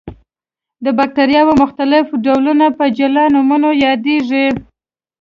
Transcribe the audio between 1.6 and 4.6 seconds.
مختلف ډولونه په جلا نومونو یادیږي.